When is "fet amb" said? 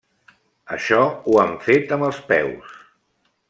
1.67-2.09